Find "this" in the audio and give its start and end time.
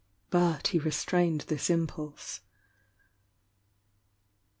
1.45-1.69